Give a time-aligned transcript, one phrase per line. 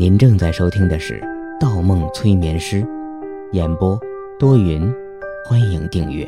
[0.00, 1.20] 您正在收听的是
[1.60, 2.80] 《盗梦催眠师》，
[3.52, 4.00] 演播
[4.38, 4.90] 多云，
[5.44, 6.26] 欢迎订阅。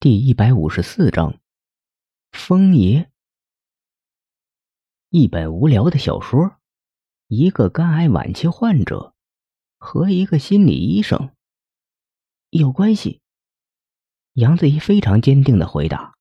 [0.00, 1.40] 第一百五十四章，
[2.32, 3.10] 风爷。
[5.08, 6.58] 一本无聊的小说，
[7.28, 9.14] 一个肝癌晚期患者
[9.78, 11.30] 和一个心理医生
[12.50, 13.22] 有关系。
[14.34, 16.18] 杨子怡非常坚定的回答：“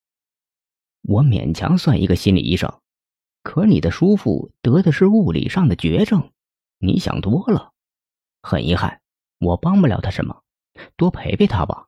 [1.04, 2.80] 我勉强算一个心理医生。”
[3.48, 6.33] 可你的叔父得的是物理上的绝症，
[6.79, 7.71] 你想多了。
[8.42, 9.00] 很遗憾，
[9.39, 10.43] 我帮不了他什么，
[10.97, 11.88] 多陪陪他吧。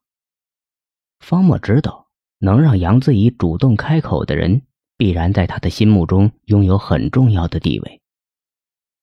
[1.20, 4.62] 方墨知道，能让杨子怡主动开口的人，
[4.96, 8.02] 必然在他的心目中拥有很重要的地位。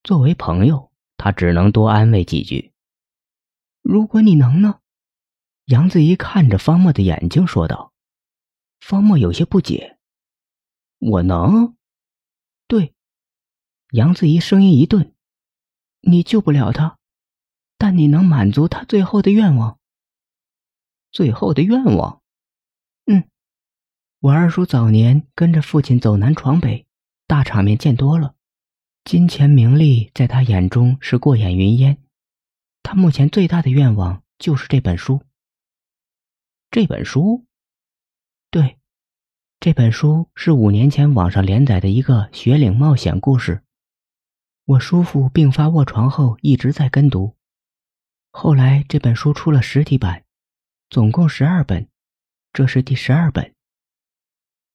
[0.02, 2.73] 作为朋友，他只能多安慰几句。
[3.83, 4.80] 如果你能呢？
[5.66, 7.92] 杨子怡看着方墨的眼睛说道。
[8.80, 9.98] 方墨有些不解
[10.98, 11.77] ：“我能？”
[12.69, 12.95] 对，
[13.93, 15.15] 杨子怡声音一顿
[16.02, 16.98] ：“你救不了他，
[17.78, 19.78] 但你能满足他最后的愿望。
[21.12, 22.22] 最后的愿望？
[23.06, 23.31] 嗯，
[24.19, 26.89] 我二叔早年跟着父亲走南闯北，
[27.28, 28.34] 大场面见多了，
[29.05, 32.03] 金钱名利在他眼中是过眼云烟。
[32.83, 35.22] 他目前最大的愿望就是这本书。
[36.70, 37.47] 这本书？
[38.50, 38.78] 对。”
[39.59, 43.62] 这本书是五年前网上连载的一个雪岭冒险故事。
[44.65, 47.35] 我叔父病发卧床后一直在跟读，
[48.31, 50.25] 后来这本书出了实体版，
[50.91, 51.89] 总共十二本，
[52.53, 53.55] 这是第十二本。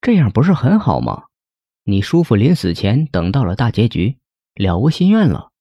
[0.01, 1.25] 这样不是很好吗？
[1.83, 4.17] 你叔父临死前等到了大结局，
[4.55, 5.51] 了无心愿了。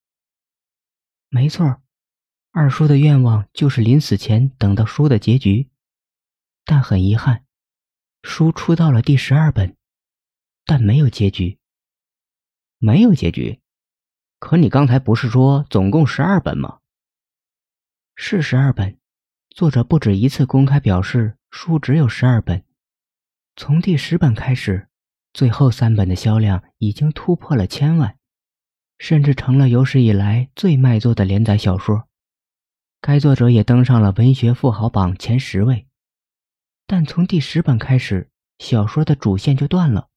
[1.29, 1.81] 没错，
[2.51, 5.69] 二叔的愿望就是临死前等到书的结局，
[6.65, 7.45] 但很遗憾。
[8.23, 9.77] 书出到了第十二本，
[10.67, 11.59] 但没有结局。
[12.79, 13.61] 没有结局，
[14.39, 16.79] 可你刚才不是说总共十二本吗？
[18.15, 18.99] 是十二本，
[19.51, 22.65] 作者不止一次公开表示书只有十二本。
[23.57, 24.89] 从第十本开始，
[25.33, 28.17] 最后三本的销量已经突破了千万，
[28.99, 32.09] 甚至成了有史以来最卖座的连载小说。
[33.01, 35.87] 该作者也登上了文学富豪榜前十位。
[36.93, 40.09] 但从第十本开始，小说的主线就断了，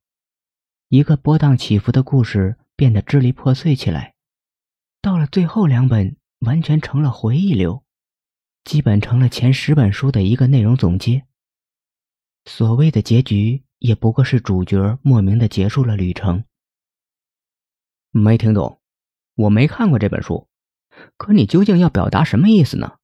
[0.88, 4.16] 一个波荡起伏的故事变得支离破碎起来。
[5.00, 7.84] 到了最后两本，完全成了回忆流，
[8.64, 11.28] 基本成了前十本书的一个内容总结。
[12.46, 16.44] 所谓的结局，也不过是主角莫名的结束了旅程。
[18.10, 18.82] 没听懂，
[19.36, 20.50] 我没看过这本书，
[21.18, 22.98] 可你究竟要表达什么意思呢？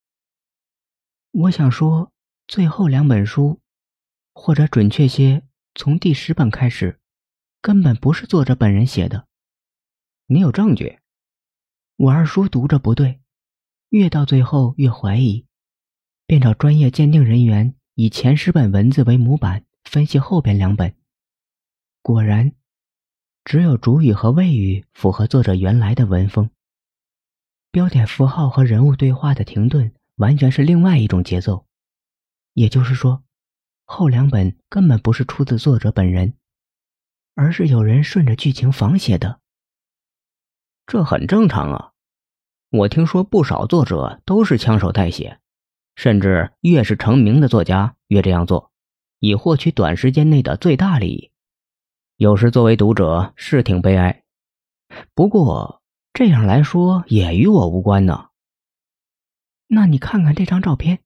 [1.30, 2.12] 我想说。
[2.50, 3.62] 最后两本书，
[4.34, 5.44] 或者准确些，
[5.76, 7.00] 从第十本开始，
[7.62, 9.28] 根本不是作者本人写的。
[10.26, 10.98] 你有证据？
[11.96, 13.22] 我二叔读着不对，
[13.90, 15.46] 越到最后越怀疑，
[16.26, 20.96] 便找专业鉴定人员以前十本文字为模板分析后边两本。
[22.02, 22.54] 果然，
[23.46, 26.50] 只有主语和谓语符合作者原来的文风，
[27.70, 31.68] 标点符号和人物对话的停顿完全是另外一种节奏。
[32.54, 33.24] 也就是说，
[33.86, 36.34] 后两本根本不是出自作者本人，
[37.36, 39.40] 而是有人顺着剧情仿写的。
[40.86, 41.94] 这很正常啊，
[42.70, 45.40] 我听说不少作者都是枪手代写，
[45.96, 48.72] 甚至越是成名的作家越这样做，
[49.20, 51.32] 以获取短时间内的最大利益。
[52.18, 54.24] 有时作为读者是挺悲哀，
[55.14, 55.82] 不过
[56.14, 58.30] 这样来说也与我无关呢。
[59.68, 61.00] 那你看看这张照片。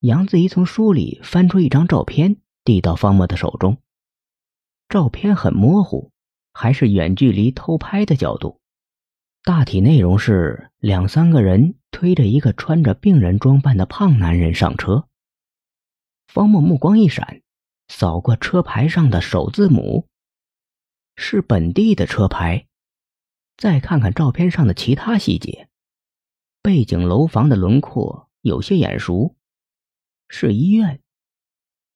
[0.00, 3.76] 杨子怡从书里翻出一张照片，递到方墨的手中。
[4.88, 6.10] 照片很模糊，
[6.54, 8.58] 还是远距离偷拍的角度。
[9.42, 15.06] 大体内容是两三个人推着一个穿着病人装扮的胖男人上车。
[16.28, 17.42] 方墨目光一闪，
[17.88, 20.06] 扫过车牌上的首字母，
[21.14, 22.66] 是本地的车牌。
[23.58, 25.68] 再看看照片上的其他细节，
[26.62, 29.36] 背景楼房的轮廓有些眼熟。
[30.32, 31.02] 是医院，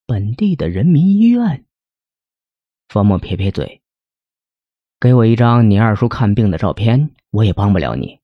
[0.06, 1.64] 本地的人民医院。
[2.88, 3.80] 方墨撇撇嘴
[4.98, 8.18] ：“给我一张你二叔看病的照片，我也帮不了你。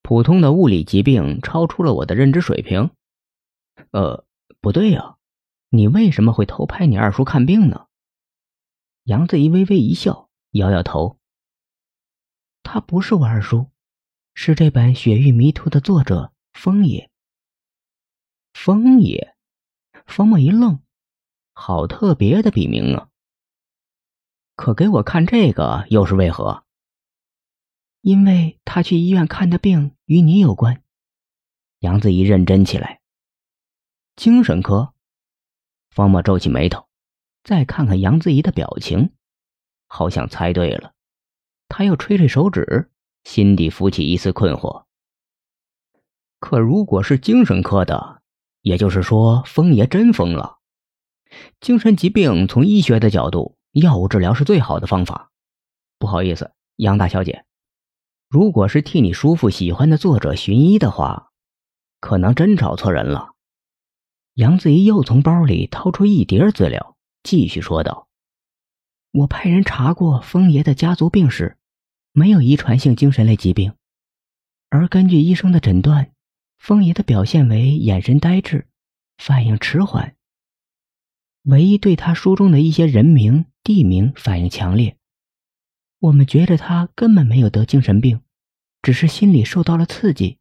[0.00, 2.90] 普通的物理疾病超出了我的认知水平。”
[3.90, 4.24] 呃，
[4.60, 5.16] 不对呀，
[5.70, 7.88] 你为什么会偷拍你二叔看病呢？
[9.02, 11.18] 杨子怡微微一笑，摇摇头
[12.62, 13.72] ：“他不是我二叔，
[14.34, 17.10] 是这本《雪域迷途》的作者风野。”
[18.66, 19.36] 风爷，
[20.06, 20.80] 方墨一愣，
[21.52, 23.10] 好特别的笔名啊！
[24.56, 26.64] 可给我看这个又是为何？
[28.00, 30.82] 因为他去医院看的病与你有关。
[31.78, 33.00] 杨子怡认真起来。
[34.16, 34.92] 精神科。
[35.90, 36.88] 方墨皱起眉头，
[37.44, 39.12] 再看看杨子怡的表情，
[39.86, 40.92] 好像猜对了。
[41.68, 42.90] 他又吹吹手指，
[43.22, 44.86] 心底浮起一丝困惑。
[46.40, 48.22] 可如果是精神科的，
[48.66, 50.58] 也就是说，风爷真疯了。
[51.60, 55.30] 精神疾病从医学的角度，药物治疗是最好的方法。
[56.00, 57.44] 不好意思，杨大小姐，
[58.28, 61.30] 如果是替你叔父喜欢的作者寻医的话，
[62.00, 63.34] 可能真找错人了。
[64.34, 68.08] 杨子怡又从包里掏出一叠资料，继续说道
[69.14, 71.56] ：“我派人查过风爷的家族病史，
[72.10, 73.74] 没有遗传性精神类疾病，
[74.70, 76.10] 而根据医生的诊断。”
[76.66, 78.66] 风爷的表现为眼神呆滞，
[79.18, 80.16] 反应迟缓。
[81.44, 84.96] 唯一对他书中的一些人名、地名反应强烈。
[86.00, 88.20] 我们觉着他根本没有得精神病，
[88.82, 90.38] 只是心里受到了刺激。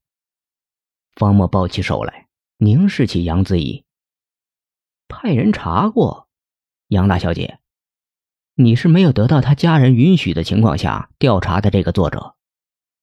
[1.13, 2.27] 方墨抱起手来，
[2.57, 3.83] 凝视起杨子怡，
[5.07, 6.27] 派人查过。
[6.87, 7.59] 杨大小姐，
[8.55, 12.35] 你是没有得到他家人允许的情况下调查的这个作者，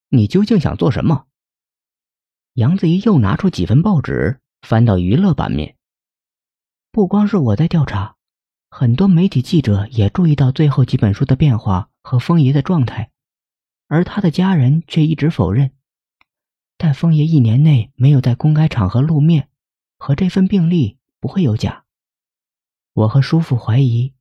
[0.08, 1.28] 你究竟想做什么？
[2.54, 5.76] 杨子怡又拿出几份报纸，翻到娱乐版面。
[6.90, 8.16] 不光是我在调查，
[8.68, 13.10] 很多媒体记者也注意到最后几本书的变化和风爷的状态，
[13.88, 15.70] 而他的家人却一直否认。
[16.76, 19.48] 但风爷一年内没有在公开场合露面，
[19.96, 21.86] 和这份病历不会有假。
[22.92, 24.12] 我和叔父怀疑，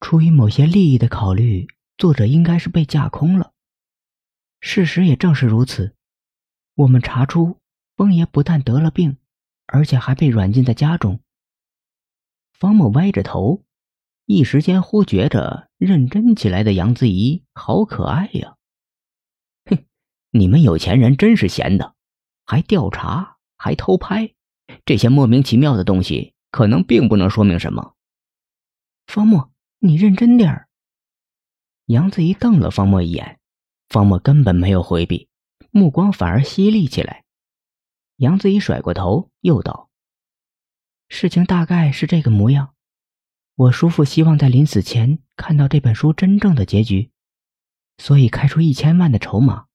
[0.00, 3.54] 出于某些利益的考虑，作者应该是被架空了。
[4.60, 5.95] 事实也正是如此。
[6.76, 7.58] 我们查出，
[7.96, 9.16] 风爷不但得了病，
[9.64, 11.20] 而且还被软禁在家中。
[12.52, 13.64] 方某歪着头，
[14.26, 18.56] 一时间忽觉着认真起来的杨子怡好可爱呀。
[19.64, 19.86] 哼，
[20.32, 21.94] 你们有钱人真是闲的，
[22.44, 24.34] 还调查，还偷拍，
[24.84, 27.94] 这些莫名其妙的东西，可能并不能说明什么。
[29.06, 30.68] 方墨，你认真点儿。
[31.86, 33.40] 杨子怡瞪了方墨一眼，
[33.88, 35.30] 方墨根本没有回避。
[35.70, 37.24] 目光反而犀利起来，
[38.16, 39.90] 杨子怡甩过头，又道
[41.08, 42.74] ：“事情大概是这个模样。
[43.54, 47.10] 我叔父希望在临死前看到这本书真正的结局，
[47.98, 49.66] 所以开出一千万的筹码。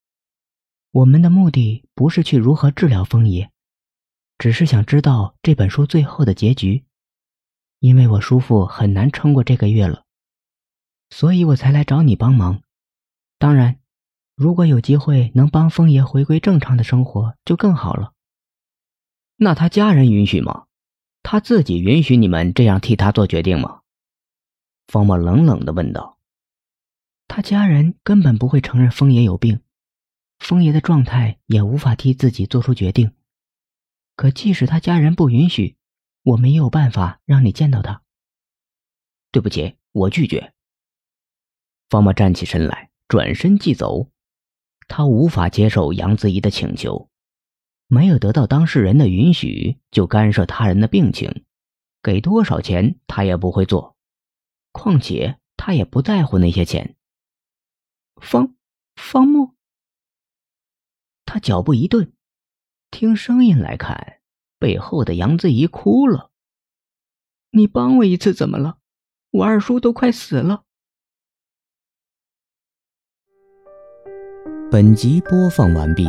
[0.90, 3.50] 我们的目的不是去如何治疗风爷，
[4.38, 6.84] 只是想知道这本书最后的结局。
[7.78, 10.04] 因为我叔父很难撑过这个月了，
[11.10, 12.62] 所以我才来找你帮忙。
[13.38, 13.78] 当然。”
[14.34, 18.14] 如果有机会能帮风爷回归正常的生活，就更好了。
[19.36, 20.66] 那他家人允许吗？
[21.22, 23.82] 他自己允许你们这样替他做决定吗？
[24.86, 26.18] 方墨冷冷的问道。
[27.28, 29.60] 他家人根本不会承认风爷有病，
[30.38, 33.12] 风爷的状态也无法替自己做出决定。
[34.16, 35.76] 可即使他家人不允许，
[36.22, 38.02] 我们也有办法让你见到他。
[39.30, 40.52] 对不起，我拒绝。
[41.88, 44.11] 方墨站起身来，转身即走。
[44.88, 47.08] 他无法接受杨子怡的请求，
[47.86, 51.44] 没有得到当事人的允许就干涉他人的病情，
[52.02, 53.96] 给多少钱他也不会做。
[54.72, 56.96] 况且他也不在乎那些钱。
[58.20, 58.54] 方
[58.96, 59.54] 方木，
[61.24, 62.12] 他脚步一顿，
[62.90, 64.20] 听声音来看，
[64.58, 66.30] 背后的杨子怡哭了。
[67.50, 68.78] 你帮我一次怎么了？
[69.30, 70.64] 我二叔都快死了。
[74.72, 76.08] 本集播放完毕，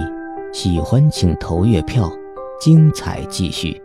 [0.54, 2.10] 喜欢请投月票，
[2.62, 3.83] 精彩继续。